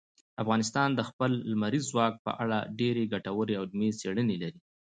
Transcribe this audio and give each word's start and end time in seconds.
افغانستان 0.43 0.89
د 0.95 1.01
خپل 1.09 1.31
لمریز 1.51 1.83
ځواک 1.91 2.13
په 2.25 2.31
اړه 2.43 2.57
ډېرې 2.79 3.03
ګټورې 3.13 3.53
او 3.57 3.63
علمي 3.67 3.89
څېړنې 3.99 4.35
لري. 4.43 4.59